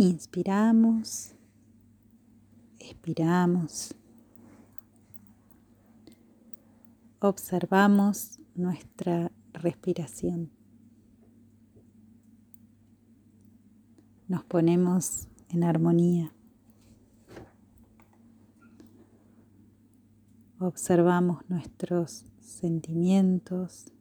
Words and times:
Inspiramos, 0.00 1.34
expiramos, 2.78 3.94
observamos 7.18 8.38
nuestra 8.54 9.30
respiración. 9.52 10.50
Nos 14.26 14.42
ponemos 14.44 15.28
en 15.50 15.64
armonía. 15.64 16.32
Observamos 20.60 21.42
nuestros 21.50 22.24
sentimientos. 22.40 23.92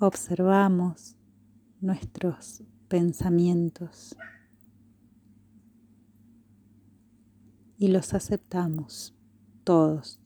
Observamos 0.00 1.16
nuestros 1.80 2.62
pensamientos 2.88 4.16
y 7.78 7.88
los 7.88 8.12
aceptamos 8.12 9.14
todos. 9.62 10.20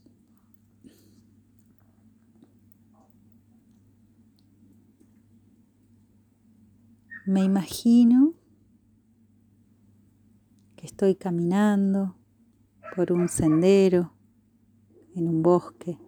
Me 7.26 7.44
imagino 7.44 8.32
que 10.76 10.86
estoy 10.86 11.14
caminando 11.14 12.16
por 12.96 13.12
un 13.12 13.28
sendero 13.28 14.14
en 15.14 15.28
un 15.28 15.42
bosque. 15.42 15.98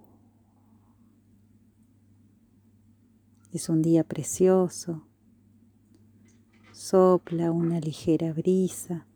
Es 3.52 3.68
un 3.68 3.82
día 3.82 4.04
precioso. 4.04 5.08
Sopla 6.72 7.50
una 7.50 7.80
ligera 7.80 8.32
brisa 8.32 9.08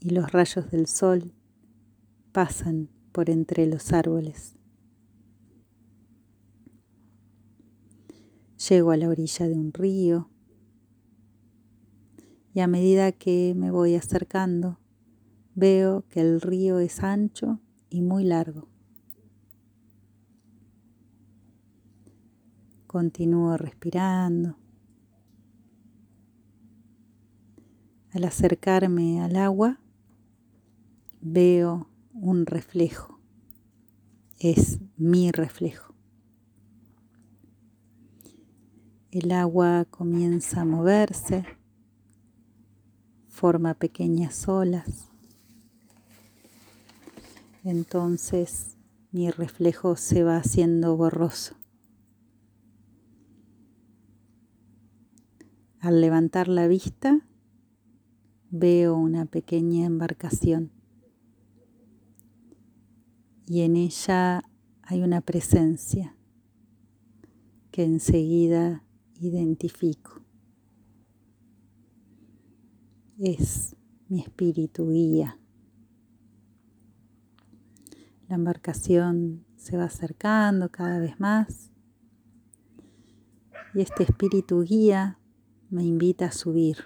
y 0.00 0.10
los 0.10 0.30
rayos 0.30 0.70
del 0.70 0.86
sol 0.86 1.34
pasan 2.30 2.88
por 3.10 3.30
entre 3.30 3.66
los 3.66 3.92
árboles. 3.92 4.54
Llego 8.68 8.92
a 8.92 8.96
la 8.96 9.08
orilla 9.08 9.48
de 9.48 9.54
un 9.54 9.72
río 9.72 10.30
y 12.54 12.60
a 12.60 12.68
medida 12.68 13.10
que 13.10 13.54
me 13.56 13.72
voy 13.72 13.96
acercando 13.96 14.78
veo 15.56 16.04
que 16.08 16.20
el 16.20 16.40
río 16.40 16.78
es 16.78 17.02
ancho 17.02 17.58
y 17.90 18.02
muy 18.02 18.22
largo. 18.22 18.77
Continúo 22.88 23.58
respirando. 23.58 24.56
Al 28.12 28.24
acercarme 28.24 29.20
al 29.20 29.36
agua 29.36 29.78
veo 31.20 31.86
un 32.14 32.46
reflejo. 32.46 33.20
Es 34.38 34.78
mi 34.96 35.30
reflejo. 35.30 35.94
El 39.10 39.32
agua 39.32 39.84
comienza 39.90 40.62
a 40.62 40.64
moverse 40.64 41.44
forma 43.28 43.74
pequeñas 43.74 44.48
olas. 44.48 45.10
Entonces 47.64 48.78
mi 49.12 49.30
reflejo 49.30 49.96
se 49.96 50.24
va 50.24 50.38
haciendo 50.38 50.96
borroso. 50.96 51.57
Al 55.80 56.00
levantar 56.00 56.48
la 56.48 56.66
vista 56.66 57.20
veo 58.50 58.96
una 58.96 59.26
pequeña 59.26 59.86
embarcación. 59.86 60.72
Y 63.46 63.60
en 63.60 63.76
ella 63.76 64.42
hay 64.82 65.02
una 65.02 65.20
presencia 65.20 66.16
que 67.70 67.84
enseguida 67.84 68.84
identifico. 69.20 70.20
Es 73.16 73.76
mi 74.08 74.20
espíritu 74.20 74.90
guía. 74.90 75.38
La 78.26 78.34
embarcación 78.34 79.46
se 79.56 79.76
va 79.76 79.84
acercando 79.84 80.70
cada 80.70 80.98
vez 80.98 81.20
más. 81.20 81.70
Y 83.74 83.80
este 83.80 84.02
espíritu 84.02 84.62
guía 84.62 85.17
me 85.70 85.84
invita 85.84 86.26
a 86.26 86.32
subir. 86.32 86.78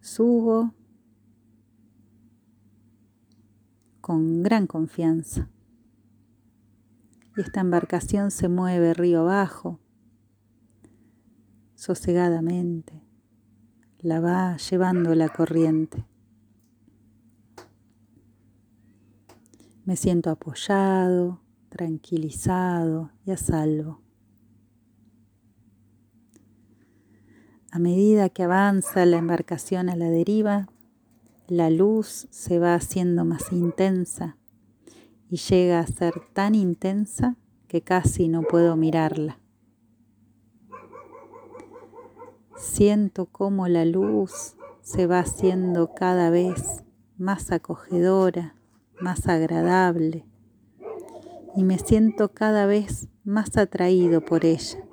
Subo 0.00 0.74
con 4.00 4.42
gran 4.42 4.66
confianza 4.66 5.48
y 7.36 7.40
esta 7.40 7.60
embarcación 7.60 8.30
se 8.30 8.48
mueve 8.48 8.94
río 8.94 9.20
abajo 9.20 9.78
sosegadamente, 11.74 13.00
la 14.00 14.18
va 14.18 14.56
llevando 14.56 15.14
la 15.14 15.28
corriente. 15.28 16.04
Me 19.84 19.94
siento 19.94 20.30
apoyado, 20.30 21.40
tranquilizado 21.68 23.12
y 23.24 23.30
a 23.30 23.36
salvo. 23.36 24.07
A 27.70 27.78
medida 27.78 28.30
que 28.30 28.44
avanza 28.44 29.04
la 29.04 29.18
embarcación 29.18 29.90
a 29.90 29.96
la 29.96 30.08
deriva, 30.08 30.68
la 31.48 31.68
luz 31.68 32.26
se 32.30 32.58
va 32.58 32.74
haciendo 32.74 33.26
más 33.26 33.52
intensa 33.52 34.36
y 35.28 35.36
llega 35.36 35.80
a 35.80 35.86
ser 35.86 36.14
tan 36.32 36.54
intensa 36.54 37.36
que 37.66 37.82
casi 37.82 38.28
no 38.28 38.42
puedo 38.42 38.76
mirarla. 38.76 39.38
Siento 42.56 43.26
cómo 43.26 43.68
la 43.68 43.84
luz 43.84 44.56
se 44.80 45.06
va 45.06 45.20
haciendo 45.20 45.92
cada 45.94 46.30
vez 46.30 46.84
más 47.18 47.52
acogedora, 47.52 48.54
más 48.98 49.28
agradable 49.28 50.24
y 51.54 51.64
me 51.64 51.78
siento 51.78 52.32
cada 52.32 52.64
vez 52.64 53.08
más 53.24 53.58
atraído 53.58 54.24
por 54.24 54.46
ella. 54.46 54.87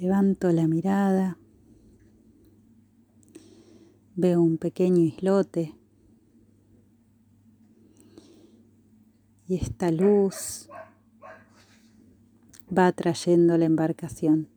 Levanto 0.00 0.50
la 0.50 0.66
mirada, 0.66 1.36
veo 4.16 4.40
un 4.40 4.56
pequeño 4.56 5.02
islote 5.02 5.74
y 9.46 9.56
esta 9.56 9.90
luz 9.90 10.70
va 12.74 12.90
trayendo 12.92 13.58
la 13.58 13.66
embarcación. 13.66 14.48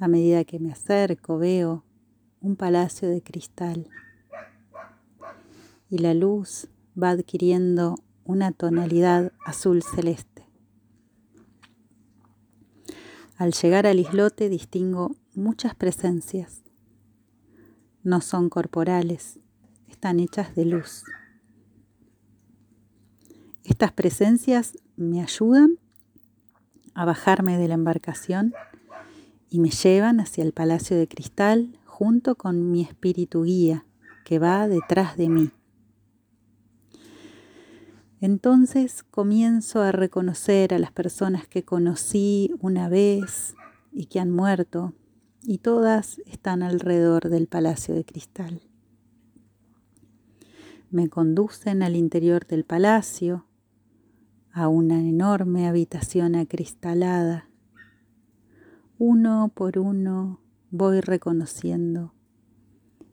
A 0.00 0.06
medida 0.06 0.44
que 0.44 0.58
me 0.58 0.72
acerco 0.72 1.38
veo 1.38 1.86
un 2.42 2.56
palacio 2.56 3.08
de 3.08 3.22
cristal 3.22 3.88
y 5.88 5.96
la 5.96 6.12
luz 6.12 6.68
va 7.02 7.08
adquiriendo 7.08 7.94
una 8.24 8.52
tonalidad 8.52 9.32
azul 9.46 9.82
celeste. 9.82 10.49
Al 13.40 13.52
llegar 13.52 13.86
al 13.86 13.98
islote 13.98 14.50
distingo 14.50 15.16
muchas 15.34 15.74
presencias. 15.74 16.62
No 18.02 18.20
son 18.20 18.50
corporales, 18.50 19.38
están 19.88 20.20
hechas 20.20 20.54
de 20.54 20.66
luz. 20.66 21.04
Estas 23.64 23.92
presencias 23.92 24.76
me 24.96 25.22
ayudan 25.22 25.78
a 26.92 27.06
bajarme 27.06 27.56
de 27.56 27.68
la 27.68 27.76
embarcación 27.76 28.52
y 29.48 29.60
me 29.60 29.70
llevan 29.70 30.20
hacia 30.20 30.44
el 30.44 30.52
palacio 30.52 30.98
de 30.98 31.08
cristal 31.08 31.78
junto 31.86 32.34
con 32.34 32.70
mi 32.70 32.82
espíritu 32.82 33.44
guía 33.44 33.86
que 34.22 34.38
va 34.38 34.68
detrás 34.68 35.16
de 35.16 35.30
mí. 35.30 35.50
Entonces 38.20 39.02
comienzo 39.02 39.80
a 39.80 39.92
reconocer 39.92 40.74
a 40.74 40.78
las 40.78 40.92
personas 40.92 41.48
que 41.48 41.64
conocí 41.64 42.52
una 42.60 42.90
vez 42.90 43.54
y 43.92 44.06
que 44.06 44.20
han 44.20 44.30
muerto, 44.30 44.92
y 45.42 45.58
todas 45.58 46.20
están 46.26 46.62
alrededor 46.62 47.30
del 47.30 47.46
palacio 47.46 47.94
de 47.94 48.04
cristal. 48.04 48.60
Me 50.90 51.08
conducen 51.08 51.82
al 51.82 51.96
interior 51.96 52.46
del 52.46 52.64
palacio 52.64 53.46
a 54.52 54.68
una 54.68 55.00
enorme 55.00 55.66
habitación 55.66 56.34
acristalada. 56.34 57.48
Uno 58.98 59.50
por 59.54 59.78
uno 59.78 60.40
voy 60.70 61.00
reconociendo 61.00 62.12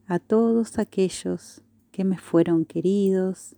a 0.06 0.18
todos 0.18 0.78
aquellos 0.78 1.62
que 1.92 2.04
me 2.04 2.18
fueron 2.18 2.66
queridos 2.66 3.56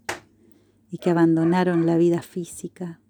y 0.91 0.99
que 0.99 1.11
abandonaron 1.11 1.87
la 1.87 1.97
vida 1.97 2.23
física. 2.23 3.01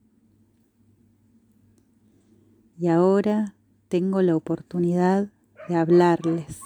Y 2.78 2.88
ahora 2.88 3.56
tengo 3.88 4.22
la 4.22 4.36
oportunidad 4.36 5.32
de 5.68 5.76
hablarles. 5.76 6.60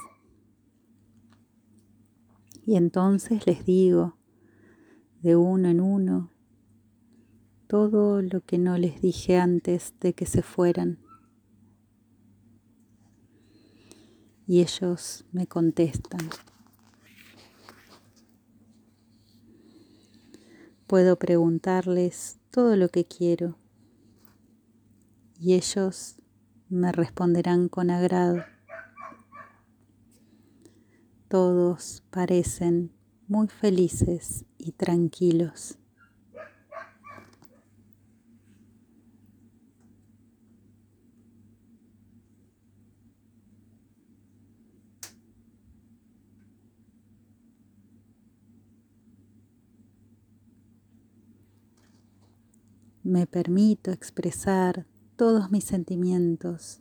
Y 2.67 2.77
entonces 2.77 3.47
les 3.47 3.65
digo 3.65 4.17
de 5.21 5.37
uno 5.37 5.69
en 5.69 5.81
uno 5.81 6.31
todo 7.67 8.23
lo 8.23 8.41
que 8.43 8.59
no 8.59 8.79
les 8.79 9.01
dije 9.01 9.37
antes 9.37 9.95
de 10.01 10.13
que 10.13 10.27
se 10.27 10.43
fueran. 10.43 10.99
Y 14.47 14.61
ellos 14.61 15.25
me 15.33 15.47
contestan. 15.47 16.21
Puedo 20.87 21.17
preguntarles 21.17 22.39
todo 22.51 22.77
lo 22.77 22.89
que 22.89 23.05
quiero 23.07 23.57
y 25.41 25.55
ellos 25.55 26.17
me 26.69 26.93
responderán 26.93 27.69
con 27.69 27.91
agrado. 27.91 28.45
Todos 31.29 32.03
parecen 32.11 32.93
muy 33.29 33.49
felices 33.49 34.45
y 34.59 34.73
tranquilos. 34.73 35.79
Me 53.05 53.27
permito 53.27 53.91
expresar 53.91 54.87
todos 55.17 55.51
mis 55.51 55.65
sentimientos, 55.65 56.81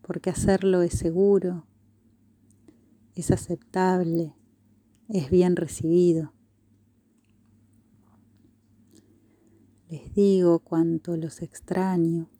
porque 0.00 0.30
hacerlo 0.30 0.80
es 0.80 0.94
seguro, 0.94 1.66
es 3.14 3.30
aceptable, 3.30 4.34
es 5.10 5.30
bien 5.30 5.56
recibido. 5.56 6.32
Les 9.90 10.14
digo 10.14 10.60
cuánto 10.60 11.14
los 11.18 11.42
extraño, 11.42 12.30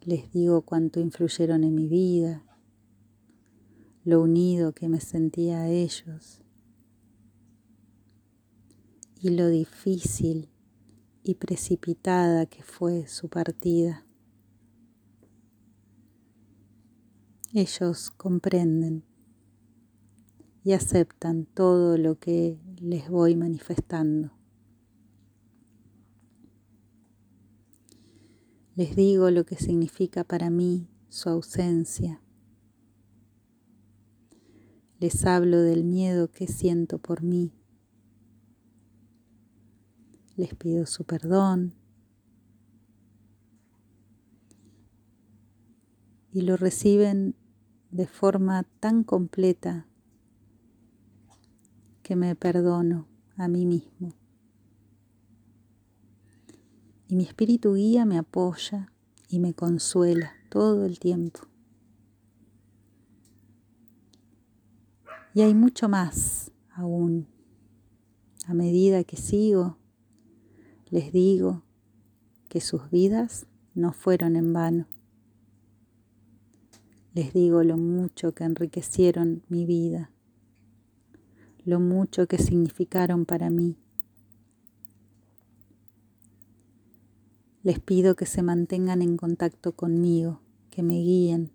les 0.00 0.32
digo 0.32 0.62
cuánto 0.62 1.00
influyeron 1.00 1.64
en 1.64 1.74
mi 1.74 1.86
vida, 1.86 2.46
lo 4.04 4.22
unido 4.22 4.72
que 4.72 4.88
me 4.88 5.00
sentía 5.00 5.60
a 5.60 5.68
ellos 5.68 6.43
y 9.24 9.30
lo 9.30 9.48
difícil 9.48 10.50
y 11.22 11.36
precipitada 11.36 12.44
que 12.44 12.62
fue 12.62 13.06
su 13.06 13.30
partida. 13.30 14.04
Ellos 17.54 18.10
comprenden 18.10 19.02
y 20.62 20.72
aceptan 20.72 21.46
todo 21.46 21.96
lo 21.96 22.18
que 22.18 22.58
les 22.82 23.08
voy 23.08 23.34
manifestando. 23.34 24.30
Les 28.76 28.94
digo 28.94 29.30
lo 29.30 29.46
que 29.46 29.56
significa 29.56 30.24
para 30.24 30.50
mí 30.50 30.90
su 31.08 31.30
ausencia. 31.30 32.20
Les 35.00 35.24
hablo 35.24 35.62
del 35.62 35.82
miedo 35.82 36.30
que 36.30 36.46
siento 36.46 36.98
por 36.98 37.22
mí 37.22 37.54
les 40.36 40.54
pido 40.54 40.86
su 40.86 41.04
perdón 41.04 41.74
y 46.32 46.40
lo 46.42 46.56
reciben 46.56 47.36
de 47.92 48.08
forma 48.08 48.64
tan 48.80 49.04
completa 49.04 49.86
que 52.02 52.16
me 52.16 52.34
perdono 52.34 53.06
a 53.36 53.46
mí 53.46 53.64
mismo. 53.64 54.12
Y 57.06 57.14
mi 57.14 57.22
espíritu 57.22 57.74
guía 57.74 58.04
me 58.04 58.18
apoya 58.18 58.92
y 59.28 59.38
me 59.38 59.54
consuela 59.54 60.32
todo 60.50 60.84
el 60.84 60.98
tiempo. 60.98 61.40
Y 65.34 65.42
hay 65.42 65.54
mucho 65.54 65.88
más 65.88 66.50
aún 66.70 67.28
a 68.46 68.54
medida 68.54 69.04
que 69.04 69.16
sigo 69.16 69.78
les 70.94 71.10
digo 71.10 71.64
que 72.48 72.60
sus 72.60 72.88
vidas 72.88 73.48
no 73.74 73.92
fueron 73.92 74.36
en 74.36 74.52
vano. 74.52 74.86
Les 77.14 77.32
digo 77.32 77.64
lo 77.64 77.76
mucho 77.76 78.32
que 78.32 78.44
enriquecieron 78.44 79.42
mi 79.48 79.66
vida, 79.66 80.12
lo 81.64 81.80
mucho 81.80 82.28
que 82.28 82.38
significaron 82.38 83.24
para 83.24 83.50
mí. 83.50 83.76
Les 87.64 87.80
pido 87.80 88.14
que 88.14 88.26
se 88.26 88.44
mantengan 88.44 89.02
en 89.02 89.16
contacto 89.16 89.72
conmigo, 89.72 90.42
que 90.70 90.84
me 90.84 90.94
guíen, 90.94 91.50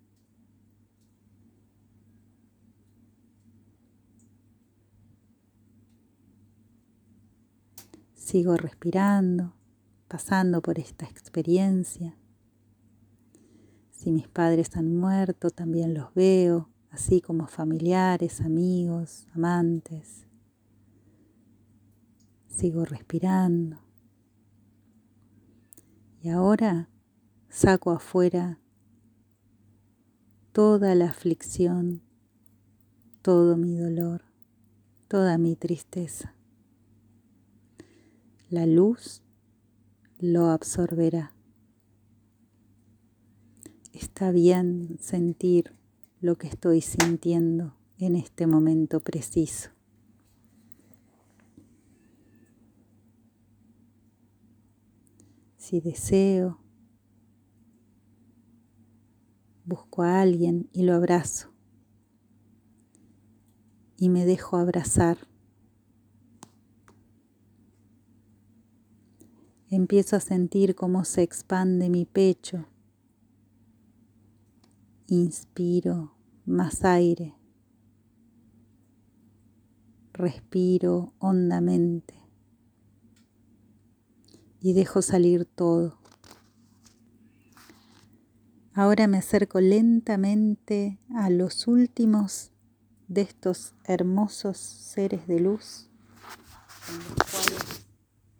Sigo 8.30 8.56
respirando, 8.56 9.54
pasando 10.06 10.62
por 10.62 10.78
esta 10.78 11.04
experiencia. 11.04 12.16
Si 13.90 14.12
mis 14.12 14.28
padres 14.28 14.76
han 14.76 14.94
muerto, 14.94 15.50
también 15.50 15.94
los 15.94 16.14
veo, 16.14 16.70
así 16.90 17.20
como 17.20 17.48
familiares, 17.48 18.40
amigos, 18.40 19.26
amantes. 19.34 20.28
Sigo 22.46 22.84
respirando. 22.84 23.78
Y 26.22 26.28
ahora 26.28 26.88
saco 27.48 27.90
afuera 27.90 28.60
toda 30.52 30.94
la 30.94 31.06
aflicción, 31.06 32.04
todo 33.22 33.56
mi 33.56 33.74
dolor, 33.76 34.22
toda 35.08 35.36
mi 35.36 35.56
tristeza 35.56 36.36
la 38.50 38.66
luz 38.66 39.22
lo 40.18 40.50
absorberá. 40.50 41.32
Está 43.92 44.32
bien 44.32 44.98
sentir 45.00 45.72
lo 46.20 46.36
que 46.36 46.48
estoy 46.48 46.80
sintiendo 46.80 47.76
en 47.96 48.16
este 48.16 48.48
momento 48.48 48.98
preciso. 48.98 49.70
Si 55.56 55.80
deseo, 55.80 56.58
busco 59.64 60.02
a 60.02 60.20
alguien 60.20 60.68
y 60.72 60.82
lo 60.82 60.94
abrazo 60.94 61.52
y 63.96 64.08
me 64.08 64.26
dejo 64.26 64.56
abrazar 64.56 65.29
Empiezo 69.72 70.16
a 70.16 70.20
sentir 70.20 70.74
cómo 70.74 71.04
se 71.04 71.22
expande 71.22 71.88
mi 71.90 72.04
pecho. 72.04 72.66
Inspiro 75.06 76.12
más 76.44 76.84
aire. 76.84 77.36
Respiro 80.12 81.14
hondamente 81.20 82.14
y 84.60 84.72
dejo 84.72 85.02
salir 85.02 85.44
todo. 85.44 86.00
Ahora 88.74 89.06
me 89.06 89.18
acerco 89.18 89.60
lentamente 89.60 90.98
a 91.14 91.30
los 91.30 91.68
últimos 91.68 92.50
de 93.06 93.20
estos 93.20 93.74
hermosos 93.84 94.58
seres 94.58 95.28
de 95.28 95.38
luz 95.38 95.88
con 96.86 96.98
los 96.98 97.30
cuales 97.30 97.86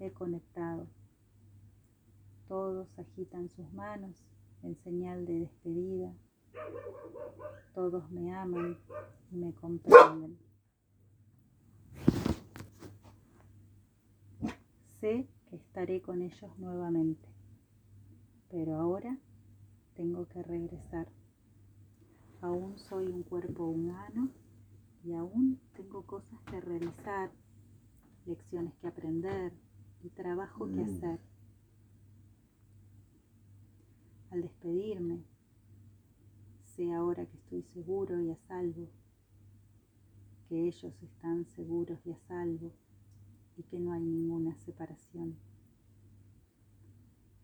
he 0.00 0.10
conectado. 0.10 0.99
Todos 2.50 2.98
agitan 2.98 3.48
sus 3.48 3.72
manos 3.74 4.16
en 4.64 4.74
señal 4.82 5.24
de 5.24 5.38
despedida. 5.38 6.12
Todos 7.76 8.10
me 8.10 8.34
aman 8.34 8.76
y 9.30 9.36
me 9.36 9.54
comprenden. 9.54 10.36
Sé 15.00 15.28
que 15.48 15.54
estaré 15.54 16.02
con 16.02 16.22
ellos 16.22 16.58
nuevamente, 16.58 17.28
pero 18.50 18.74
ahora 18.74 19.16
tengo 19.94 20.26
que 20.26 20.42
regresar 20.42 21.06
Aún 22.42 22.78
soy 22.78 23.06
un 23.06 23.22
cuerpo 23.22 23.66
humano 23.66 24.30
y 25.04 25.12
aún 25.12 25.60
tengo 25.76 26.06
cosas 26.06 26.40
que 26.50 26.58
realizar, 26.58 27.30
lecciones 28.24 28.74
que 28.80 28.88
aprender 28.88 29.52
y 30.02 30.08
trabajo 30.08 30.66
que 30.66 30.82
mm. 30.82 30.96
hacer. 30.96 31.29
Al 34.30 34.42
despedirme, 34.42 35.24
sé 36.64 36.92
ahora 36.92 37.26
que 37.26 37.36
estoy 37.36 37.62
seguro 37.62 38.20
y 38.20 38.30
a 38.30 38.36
salvo, 38.36 38.88
que 40.48 40.68
ellos 40.68 41.02
están 41.02 41.46
seguros 41.46 42.06
y 42.06 42.12
a 42.12 42.18
salvo 42.28 42.72
y 43.56 43.64
que 43.64 43.80
no 43.80 43.92
hay 43.92 44.02
ninguna 44.02 44.56
separación. 44.56 45.36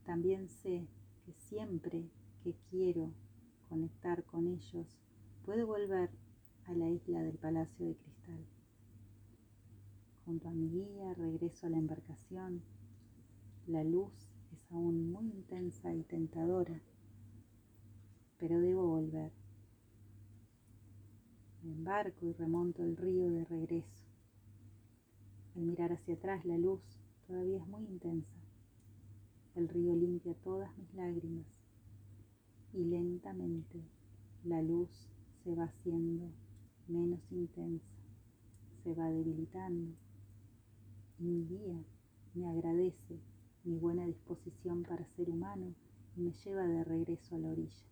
También 0.04 0.48
sé 0.48 0.86
que 1.24 1.32
siempre 1.32 2.08
que 2.44 2.54
quiero 2.70 3.12
conectar 3.68 4.22
con 4.24 4.46
ellos, 4.46 4.86
puedo 5.44 5.66
volver 5.66 6.10
a 6.66 6.74
la 6.74 6.88
isla 6.88 7.20
del 7.22 7.36
Palacio 7.36 7.86
de 7.86 7.96
Cristal. 7.96 8.46
Junto 10.24 10.48
a 10.48 10.52
mi 10.52 10.68
guía 10.68 11.14
regreso 11.14 11.66
a 11.66 11.70
la 11.70 11.78
embarcación. 11.78 12.62
La 13.66 13.82
luz 13.82 14.25
aún 14.70 15.11
muy 15.11 15.26
intensa 15.26 15.94
y 15.94 16.02
tentadora, 16.02 16.80
pero 18.38 18.61
debo 18.61 18.87
volver. 18.87 19.32
Me 21.62 21.73
embarco 21.73 22.26
y 22.26 22.32
remonto 22.32 22.82
el 22.82 22.96
río 22.96 23.28
de 23.30 23.44
regreso. 23.44 24.04
Al 25.54 25.62
mirar 25.62 25.92
hacia 25.92 26.14
atrás 26.14 26.44
la 26.44 26.58
luz 26.58 26.80
todavía 27.26 27.58
es 27.58 27.66
muy 27.66 27.85
intensa. 27.85 28.38
El 29.54 29.68
río 29.68 29.94
limpia 29.94 30.35
todas 30.35 30.76
mis 30.76 30.92
lágrimas 30.94 31.46
y 32.73 32.85
lentamente 32.85 33.82
la 34.44 34.62
luz 34.62 34.90
se 35.42 35.54
va 35.54 35.64
haciendo 35.64 36.30
menos 36.88 37.20
intensa, 37.32 37.96
se 38.85 38.94
va 38.94 39.08
debilitando 39.11 39.92
y 41.18 41.25
mi 41.25 41.46
guía 41.46 41.82
me 42.35 42.49
agradece 42.49 43.18
mi 43.66 43.76
buena 43.78 44.06
disposición 44.06 44.85
para 44.85 45.04
ser 45.16 45.28
humano 45.28 45.75
me 46.14 46.30
lleva 46.30 46.62
de 46.62 46.85
regreso 46.85 47.35
a 47.35 47.38
la 47.38 47.49
orilla. 47.49 47.85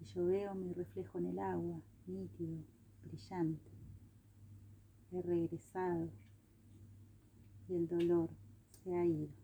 Y 0.00 0.04
yo 0.04 0.26
veo 0.26 0.54
mi 0.54 0.72
reflejo 0.72 1.18
en 1.18 1.26
el 1.26 1.38
agua, 1.40 1.80
nítido, 2.06 2.62
brillante. 3.04 3.68
He 5.10 5.20
regresado 5.20 6.08
y 7.68 7.74
el 7.74 7.88
dolor 7.88 8.30
se 8.68 8.94
ha 8.94 9.04
ido. 9.04 9.39